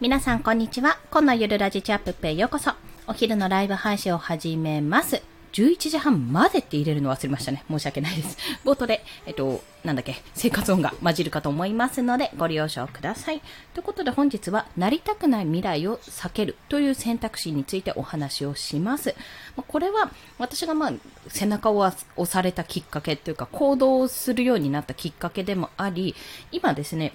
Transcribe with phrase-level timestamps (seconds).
[0.00, 0.96] 皆さんこんにちは。
[1.10, 2.72] 今のゆるラジチャップペへようこそ。
[3.06, 5.20] お昼のライブ配信を始めます。
[5.52, 7.66] 11時半までって入れるの忘れましたね。
[7.68, 8.38] 申し訳ないです。
[8.64, 13.42] 冒頭で、えっと、なんだっけ、生活音が混じるかと思いますので、ご了承ください。
[13.74, 19.14] ということで本日は、なりたくない未来を避けるという選択肢についてお話をします。
[19.54, 20.92] これは、私がまあ、
[21.28, 21.94] 背中を押
[22.24, 26.14] されたきっかけというか、行動をするようになったきっかけでもあり、
[26.52, 27.12] 今ですね、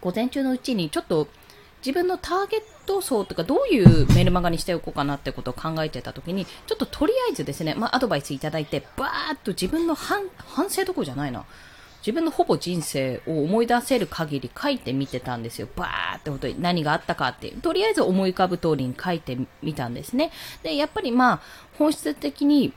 [0.00, 1.28] 午前中のうちにちょっと
[1.84, 10.22] 自分のターゲット層とかどういうメルマガにしておこうかなってことを考えてた時にちょっととりあえずですね、まあ、アドバイスいただいてバーッと自分の反
[10.68, 11.44] 省どころじゃないな
[12.00, 15.68] 自分のほぼ人生を思い出せる限り書いてみてたんですよ。
[15.76, 17.60] バーって本当に何があったかっていう。
[17.60, 20.30] とりあえず思い浮かぶ通りに書いてみたんですね。
[20.62, 21.40] で、やっぱりまあ、
[21.78, 22.72] 本質的に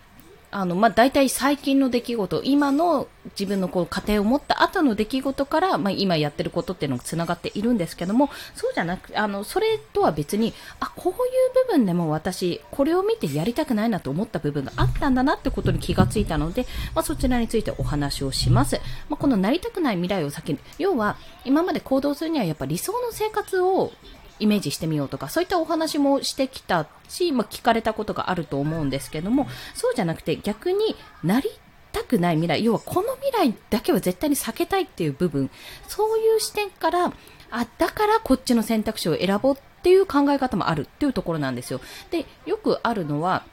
[0.54, 11.20] あの、まあ、大体最近の出来事、今の自分のこう家庭を持った後の出来事から、まあ、今やってることっていうのが繋がっているんですけども、そうじゃなく、あの、それとは別に、あ、こういう
[11.68, 18.80] 部分でも私、これを見てやりたくないなと思った部分があったんだなってことに気がついたので、まあ、そちらについてお話をします。
[19.10, 20.60] まあ、このなりたくない未来を避ける。
[20.78, 23.92] 要は、今まで行動するにはやっぱ理想の生活を
[24.40, 31.50] イメージしてみようとか、そういったお話もしてきたし、まあ、聞かれたことがあると思うんですけども、そうじゃなくて逆になり
[31.92, 35.50] たくない未来、要はこの未来だけは絶対に避けたいっていう部分、
[35.88, 37.14] そういう視点から、
[37.52, 41.80] あ、だからこっちの選択肢を選ぼうっていう考え方もあるっていうところなんですよ。
[42.10, 43.44] で、よくあるのは、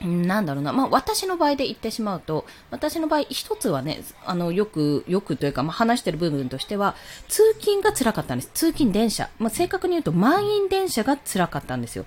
[0.00, 0.72] なんだろうな。
[0.72, 6.94] まあ、私の場合で言ってしまうと、私の場合、一つはね、あの、よく、よくというか、まあ、話してる部分としては、
[7.28, 8.50] 通勤が辛かったんです。
[8.54, 9.28] 通勤電車。
[9.38, 12.04] まあ、正確に言うと、満員電車が辛かったんですよ。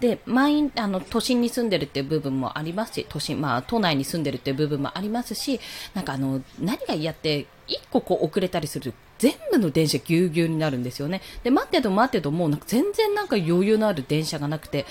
[0.00, 5.60] で、満員、あの、都心に住んでるっていう部分もありますし、都心、まあ、都内に住んでるっていう部分もありますし、
[5.94, 11.20] なんかあの、何が嫌って、一個こう遅れたりすると、全部の電車ぎゅうぎゅうになるんですよね。
[11.44, 14.86] で、待ってと待ってと、もうなんか全然なんか余裕のある電車がなくて、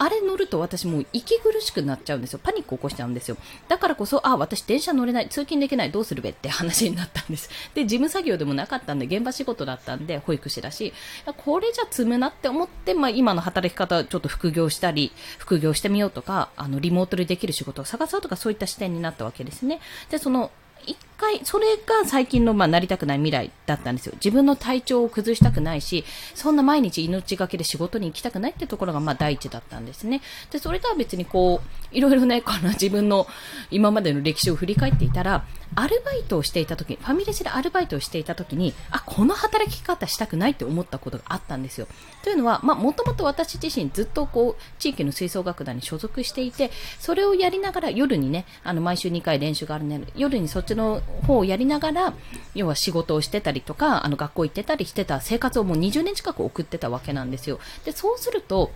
[0.00, 2.40] あれ乗ると私もう息苦しくなっちゃうんですよ。
[2.42, 3.36] パニック起こしちゃうんですよ。
[3.68, 7.50] だからこそ、あ、私電車乗れない、通勤できない、どうするべって話になったんです。
[7.74, 10.94] で、事務作業でもなかったんで、現場仕事だったんで、保育士だし、
[11.36, 19.80] これじゃ積むなって思って、まあ今の働き方、ちょっと副業したり、副業してみようとか、あの、リモートでできる仕事を探そうとか、そういった視点になったわけですね。
[20.08, 20.50] で、その、
[20.86, 24.14] 一回、それが最近の、まあ、なりたくない未来だったんですよ。
[24.16, 26.04] 自分の体調を崩したくないし、
[26.34, 30.22] そんな毎日命がけで仕事に行きたくないってところが、まあ、第一だったんですね。
[30.50, 33.26] で、それとは別にこう、いろいろね、この自分の
[33.70, 41.86] 今までの歴史を振り返っていたら、アルバイトをしていた時、ファミレスでアルバイトをしていた時に、あ、この働き方したくないって思ったことがあったんですよ。
[42.22, 52.14] というのは、まあ、もともと私自身ずっとこう、地域の吹奏楽団に所属していて、それをやりながら夜にね、あの、毎週2回練習があるね、夜にそっちの方をやりながら、
[52.54, 57.60] 要は仕事をしてたりとか、あの、学校行ってたりしてた生活をもう20年近く送ってたわけなんですよ。
[57.84, 58.70] で、そうすると、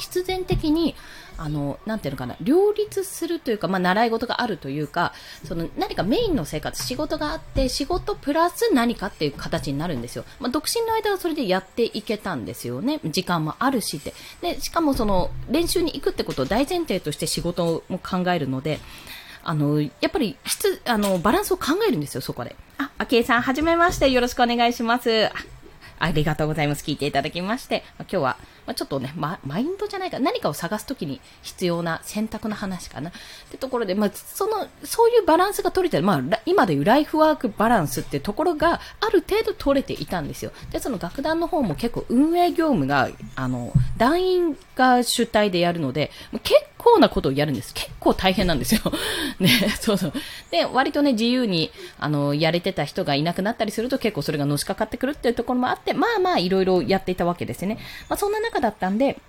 [0.00, 0.94] 必然的に、
[1.36, 5.12] あの、なていうのかな、両立するというか、まあ、習い事があるというか、
[5.44, 10.24] その、何かメインの生活、仕事があって、仕事プラス何かっていう形になるんですよ。
[10.38, 13.00] まあ、独身の間はそれでやっていけたんですよね。
[13.04, 14.14] 時間もあるしって。
[14.40, 18.80] で、しかもその、練習に行くってことを大前提として仕事も考えるので、
[19.42, 22.56] あの、やっぱり、質、あの、バランスを考えるんですよ、そこで。
[22.78, 25.30] あ、あけいさん、はじめまして、よろしくお願いします。
[25.98, 26.84] ありがとうございます。
[26.84, 27.84] 聞いていただきまして。
[27.98, 28.36] 今日は、
[28.66, 33.10] まあ、ちょっとね、ま、マインドじゃないか、何かを探すときに必要な選択の話かな。
[33.10, 33.12] っ
[33.50, 40.52] てところで、まあ、その、そういうバランスが取れてる、まあ、今でいうライフワークバランスってところがある程度取れていたんですよ。
[40.70, 46.10] で、その楽団の方も結構運営業務が、あの、団員が主体でやるので、
[46.42, 47.74] 結構なことをやるんです。
[47.74, 48.80] 結構大変なんですよ。
[49.38, 49.50] ね、
[49.80, 50.12] そうそう。
[50.50, 57.78] で、割とね、自由に、あの、やれてた人がいなくなったりすると結構それがのしかかってくるっていうところもあって、まあまあいろいろやっていたわけですよね。
[58.08, 59.20] まあそんな中だったんで、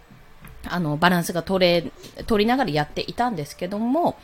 [0.67, 1.91] あの、バランスが取れ、
[2.27, 4.17] 取りながらやっていたんですけども、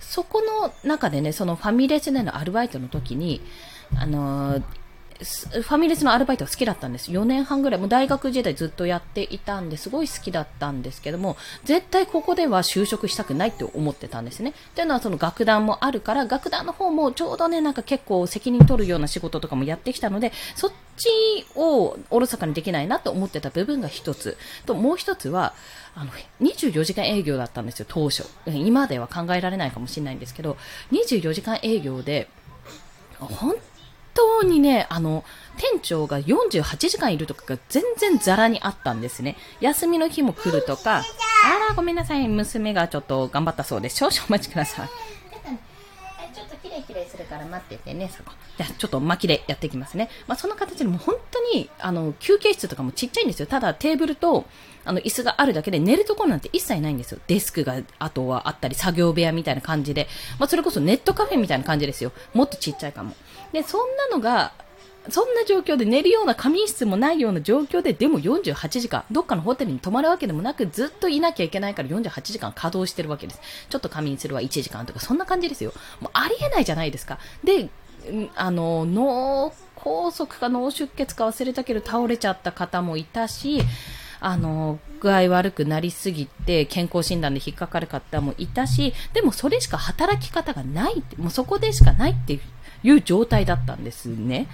[0.00, 3.40] そこの中でね、そのファミレスでのアルバイトの時に、
[3.96, 4.62] あのー
[5.18, 7.10] ファミレスのアルバイトが好きだったんです。
[7.10, 14.50] 4年半ぐらい、もう大学時代ずっとやっていたんで、すごい好きだったんですけども、絶対ここでは就職したくないって思ってたんですね。
[14.50, 21.08] っていうのはその楽団もあるから、楽団の方もちょうどね、なんか結構責任取るような仕事とかもやってきたので、そっち
[21.54, 24.36] をおろそかにできないなと思ってた部分が一つ。
[24.66, 25.54] と、もう一つは、
[25.94, 26.10] あの、
[26.40, 28.24] 24時間営業だったんですよ、当初。
[28.46, 30.56] 今では考えられないかもしれないんですけど、
[30.92, 32.28] 24時間営業で、
[33.18, 33.54] 本
[34.16, 35.24] 当にね、あの、
[35.56, 39.36] 店長が48時間いるとかが全然ザラにあったんですね。
[39.60, 41.02] 休みの日も来るとか、あ
[41.68, 43.88] ら、ごめんなさい、娘がちょっと頑張ったそうで。
[43.88, 44.88] 少々お待ちください。
[46.66, 48.32] キレイキレイするから待っててね、そこ。
[48.56, 50.10] じゃあ、ちょっと巻きでやっていきますね。
[50.26, 53.46] まあ、その形でも本当に、あの、休憩室とかもちっちゃいんですよ。
[53.46, 54.46] ただ、テーブルと、
[54.84, 57.20] あの、椅子があるだけで寝るところなんて一切ないんですよ。
[57.28, 60.08] デスクが、あとはあったり、作業部屋みたいな感じで。
[60.38, 62.12] まあ、それこそネットカフェみたいな感じですよ。
[62.34, 63.14] もっとちっちゃいかも。
[63.52, 64.52] で、そんなのが、
[65.10, 73.40] そんな状況で寝るような仮眠室もないような状況で、でも48時間、どっかのホテルに泊まるわけでもなく、ずっといなきゃいけないから48時間稼働してるわけです。
[73.68, 75.72] ちょっと仮眠するは1時間とか、そんな感じですよ。
[76.00, 77.18] もうありえないじゃないですか。
[77.44, 77.68] で、
[78.34, 83.60] あの、脳梗塞か脳出血か忘れたけど倒れちゃった方もいたし、
[84.20, 92.40] あの、具合悪くなりすぎて健康診断で引っかかる方もいたし、でもそれしか働き方がないもうそこでしかないって
[92.82, 94.48] いう状態だったんですね。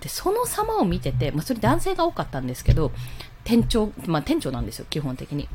[0.00, 2.92] で、その様を見てて、まあ、それ男性が多かったんですけど、
[3.44, 5.48] 店長、まあ、店長なんですよ、基本的に。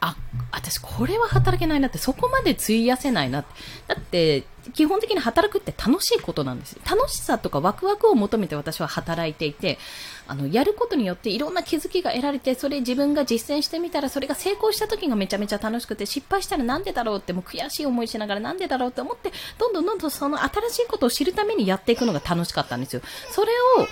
[0.00, 0.16] あ、
[0.52, 3.48] 私これは働けないなって、そこまで費やせないなって。
[3.88, 6.78] だって、基本的に働くって楽しいことなんです。
[6.88, 9.78] 楽しさとかワクワクを求めて私は働いていて、
[10.26, 23.02] あの、やることによっていろんな気づきが得られて、それ自分が実践してみたら、それが成功した時がめちゃめちゃ楽しくて、失敗したらなんでだろうって、もう悔しい思いしながらなんでだろうって思って、どんどんどんどんその新しいことを知るためにやっていくのが楽しかったんですよ。
[23.32, 23.86] それを、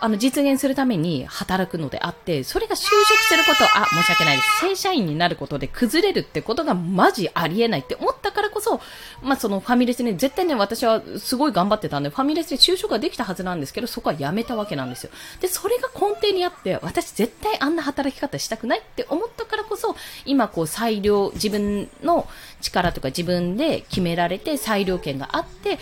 [0.00, 4.60] あの、実現するために働くのであって、それが就職すること、あ、申し訳ないです。
[4.60, 8.80] 正社員になることで崩れるってことがマジありえないって思ったからこそ、
[9.22, 15.10] まあ、そのファミレスね、絶対ね、私はすごい頑張ってたんで、ファミレスで就職ができたはずなんですけど、そこはやめたわけなんですよ。
[15.40, 22.28] で、それが根底にあって、私絶対あんな働き方したくないって思ったからこそ、今こう裁量、自分の
[22.60, 25.78] 力とか自分で決められて裁量権があって、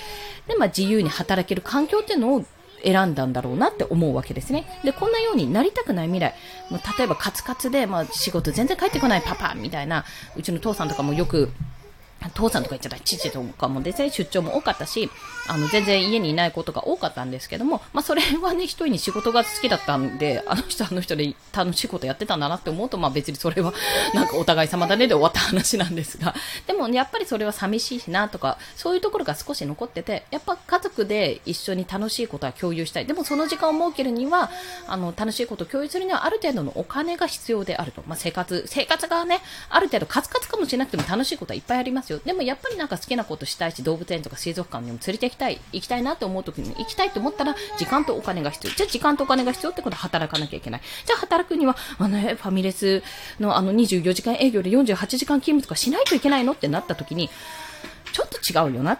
[0.47, 2.45] で、まあ、自由に働ける環境っていうのを
[2.87, 4.65] 選んだんだろうなって思うわけですね。
[4.85, 6.35] で、こんなようになりたくない未来、
[6.71, 10.05] もう例えばカツカツで、まあ、仕事全然帰ってこないパパみたいな、
[10.37, 11.51] うちの父さんとかもよく
[12.35, 15.11] 父さんとか言っちゃった父とかもですね、出張も多かったし、
[15.49, 23.73] あの、全然家にいないことが多かったんですけども、まあ、それはね、一人に仕事が好きだったんで、あの人あの人で楽しいことやってたんだなって思うと、まあ、別にそれは、
[24.15, 26.35] なんかお互い様だねで終わった話なんですが、
[26.67, 33.07] でも、ねやっぱりそれは寂しいしなとか、そういうところが少し残ってて、やっぱ家族で一緒に楽しいことは共有したい。
[33.07, 34.51] でも、その時間を設けるには、
[34.87, 38.03] あの、楽しいことを共有するには、ある程度のお金が必要であると。
[38.07, 42.21] まあ、生活、生活がね、ある程度カツカツかもしれなくても楽しいことはいっぱいありますよ。
[42.25, 48.73] でも、やっぱりなんか好きなことしたいし、動物園とか水族館にも連れて行きたい、行きたいなって思う時に行きたいと思ったら、時間とお金が必要。
[48.73, 50.81] じゃあ時間とお金が必要ってことは働かなきゃいけない。
[51.05, 53.03] じゃあ働くには、あの、ファミレス
[53.41, 57.31] のあの24時間営業で48時間勤務とかしないといけないのってなった時に、
[58.13, 58.99] ちょっと違うよなっ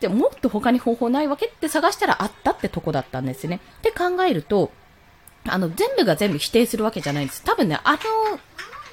[0.00, 3.60] て、もっと他に方法ないわけって探したらあったってとこだったんですね。
[3.78, 4.70] って考えると、
[5.46, 7.42] あの、全部が全部否定するわけじゃないんです。
[7.44, 7.98] 多分ね、あの、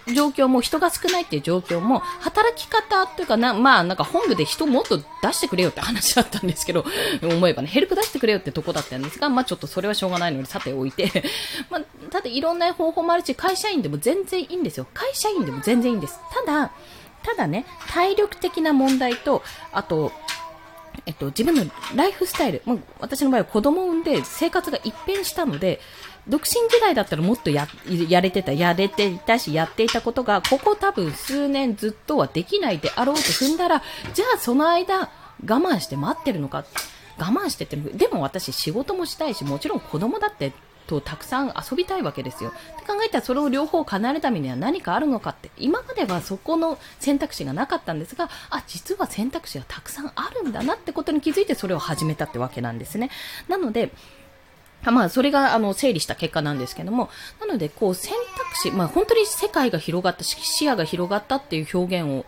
[0.07, 5.03] 状況も人が少ないっていう状況も働き方というかな、まあなんか本部で人もっと出
[5.33, 6.85] してくれよって話だったんですけど、
[7.21, 11.23] 思えばね、ヘルプ出してくれよってとこだったんですが、まあちょっとそれはしょうがないのでさておいて、
[11.69, 14.87] まあただいろんな方法もあるし、会社員でも全然いいんですよ。
[14.93, 16.19] 会社員でも全然いいんです。
[16.45, 16.71] ただ、
[17.23, 20.11] ただね、体力的な問題と、あと、
[21.05, 21.65] えっと、自分の
[21.95, 25.79] ライフスタイル、もう私の場合は子供を産んで生活が一変したので、
[26.27, 27.67] 独身時代だったらもっとや
[28.07, 33.81] やれてた、やれていたし、やっていたことが、ここ多分数年ずっとはできないであろうと踏んだら、
[34.13, 35.09] じゃあその間、我
[35.43, 36.65] 慢して待ってるのか。
[37.17, 40.53] 我慢してってでも私仕事もしたいし、もちろん子供だって
[40.87, 42.49] とたくさん遊びたいわけですよ。
[42.49, 53.09] って考えたらそれを両方叶えるためには何かあるのかって、今まではそこの選択肢がなかったんですが、あ、実は選択肢はたくさんあるんだなってことに気づいてそれを始めたってわけなんですね。
[53.47, 53.91] なので、
[54.83, 57.09] まあ、それが、あの、整理した結果なんですけども、
[57.39, 62.25] なので、こう、選択肢、まあ、本当に世界が広がった、視野が広がったっていう表現を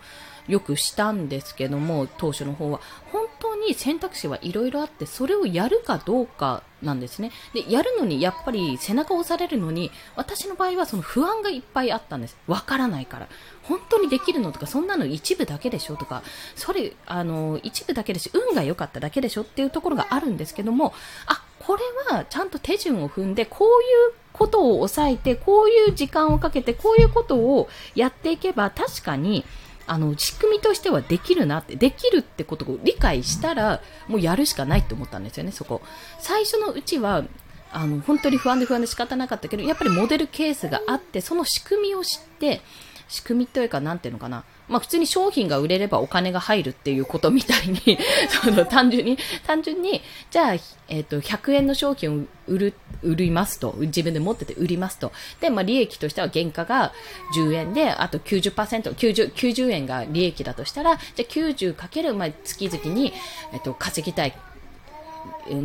[0.47, 2.81] よくしたんですけども、当初の方は。
[3.11, 7.31] 本当に選択肢はいろいろあって、それをやるかどうかなんですね。
[7.53, 12.37] で、やるのに、やっぱり背中を押されるのに、私の場合はその不安がいっぱいあったんです。
[12.47, 13.27] わからないから。
[13.63, 16.23] 本当にできるのとか、そんなの一部だけでしょとか、
[16.55, 20.93] それ、あの、一部だけでし、運が良かっただけでしょっていうところがあるんですけども、
[21.27, 21.81] あ、これ
[22.15, 29.45] はちゃんと手順を踏んで、こういうことを抑えて、こういう時間をかけて、こういうことをやっていけば、確かに、
[29.85, 35.81] あの、仕組みとしてはできるなって、できるってことを理解したら、もうやるしかないって思ったんですよね、そこ。
[36.19, 37.23] 最初のうちは、
[37.71, 42.61] あの、本当に不安で不安で仕方なかったけど、やっぱりモデルケースがあって、その仕組みを知って、
[43.13, 44.43] 仕組みというか、なんていうのかな。
[44.67, 47.79] まあ普通に商品が売れればお金が入るっていうことみたいに
[48.41, 50.01] その単純に、単純に、
[50.31, 55.11] じゃあ、えっ、ー、と、100円の商品を売る、売りますと、自分で持ってて売りますと。
[55.41, 56.91] で、まあ利益としては原価が
[57.37, 63.13] 10円で、あと90%、90、90円が利益だとしたら、じゃあ90かける、まあ月々に、
[63.53, 64.33] えっ、ー、と、稼ぎたい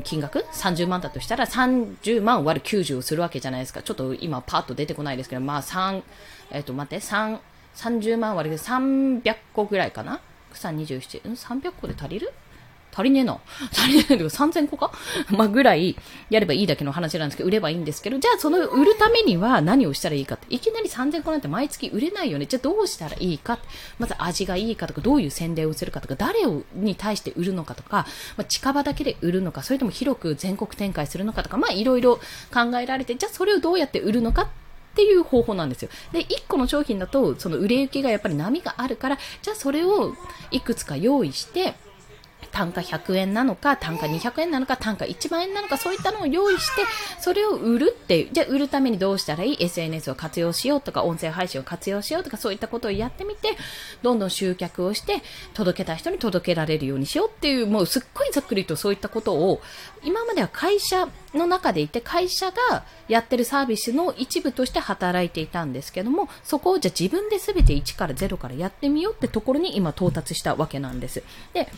[0.05, 3.83] 金額？30万だとしたら30万割る90をするわけじゃないですか。
[3.83, 6.03] ちょっと今パッと出てこないですけど、まあ3、
[6.51, 7.39] えっ、ー、と待って、3、
[7.77, 10.21] 30万割る300個ぐらいかな？
[10.53, 12.33] 草27、うん ?300 個で足りる？
[12.99, 13.39] 足りねえな。
[13.73, 14.91] 足りねえけど3000個か？
[15.31, 15.95] まあ、ぐらい
[16.31, 22.47] やればいいだけの話なんですけど、売ればいいんですけど、じゃあその売るためには何をしたらいいかって、いきなり3000個なんて毎月売れないよね。
[22.47, 23.69] じゃあどうしたらいいかって
[24.01, 32.17] まず味がいいかとか、どういう宣伝をするかとか、誰をに対して売るのかとか、まあ、近場だけで売るのか、それとも広く全国展開するのかとか、まあいろいろ
[32.53, 34.49] 考えられて、じゃあそれをどうやって売るのかっ
[34.95, 35.91] ていう方法なんですよ。
[36.13, 40.15] で、1個の商品だと、その売れ行きがやっぱり波があるから、じゃあそれを
[40.51, 41.75] いくつか用意して、
[42.51, 46.83] 単価100円なのか、単価200円なのか、単価1万円なのか、そういったのを用意して、
[47.21, 53.57] それを売るっていう、じゃあ売るためにどうしたらいい ?SNS を活用しようとか、音声配信を活用しようとか、そういったことをやってみて、
[54.03, 55.23] どんどん集客をして、
[55.55, 59.61] 届けた人に届けられるようにしようっていう、もうすっごいざっくりとそういったことを、
[60.03, 71.23] 今までは会社の中でいて、会社がやってるサービスの一部として働いていたんですけども、そこをじゃあ自分で全て1から0からやってみようってところに今到達したわけなんです。
[71.53, 71.69] で、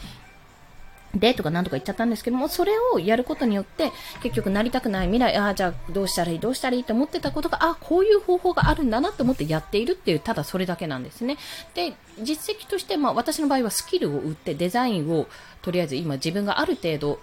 [1.15, 11.37] でとかなんとか言っちゃったんですけども、それをやることによって、結局なりたくない未来、ああ、じゃあどうしたらいい、どうしたらいいと思ってたことが、ああこういう方法があるんだなと思ってやっているっていう、ただそれだけなんですね。
[11.75, 15.27] で、実績として、まあ私の場合はスキルを売ってデザインを、
[15.63, 17.21] とりあえず今自分がある程度、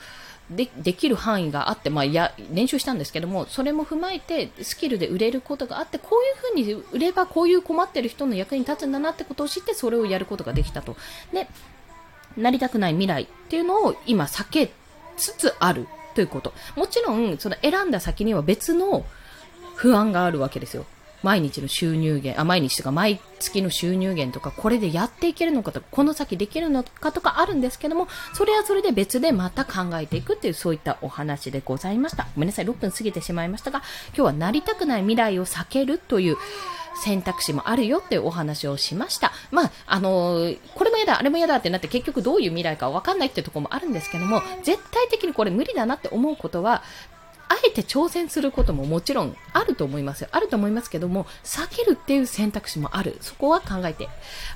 [0.50, 6.22] でできる範囲があって、まあ、や練習したんですけどもそれも踏まえてスキルで売れることがあってこ
[6.56, 10.96] ういうふうに売ればこういう困ってる人の役に立つんだなってことを知ってそれをやることができたと
[11.34, 11.50] で
[12.38, 14.72] なりたくない未来っていうのを今避け
[15.18, 16.54] つつあるということ。
[16.76, 19.06] もちろん、その選んだ先には別の
[19.76, 20.86] 不安があるわけですよ。
[21.24, 32.28] 毎日の収入源、あ、毎日とか毎月の収入源とか、これでやっていけるのかとか、この先できるのかとかあるんですけども、それはそれで別でまた考えていくっていう、そういったお話でございました。
[32.36, 36.38] ごめんなさい、6分過ぎてしまいましたが、今日はなりたくない未来を避けるという、
[36.98, 39.32] 選択肢もあるよっていうお話をしました。
[39.52, 46.84] まあ、あのー、これも嫌だ、あれも嫌だってなって結局どういう未来かわかんないってところもあるんですけども、絶対的にこれ無理だなって思うことは、
[47.50, 50.30] あえて挑戦することももちろんあると思いますよ。
[50.32, 53.18] あると思いますけども、避けるっていう選択肢もある。
[53.22, 54.10] そこは考えて、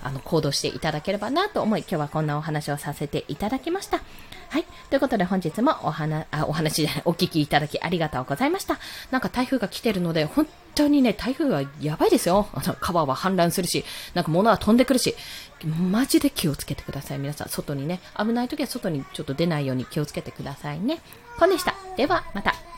[0.03, 4.01] あの、行動していただければなと思い、今日はこんなお話をさせていただきました。
[4.49, 4.65] はい。
[4.89, 8.79] ということで本日もお話、あ、お話じゃない、お聞きいただきありがとうございました。
[9.09, 10.45] なんか台風が来てるので、本
[10.75, 12.47] 当にね、台風はやばいですよ。
[12.53, 15.15] あの、川は氾濫するし、なんか物は飛んでくるし、
[15.63, 17.19] マジで気をつけてください。
[17.19, 20.99] 皆さん、外にね、危ない時は外にちょっと出ないように気をつけてくださいね。
[21.39, 21.73] こんでした。
[21.95, 22.70] では、また。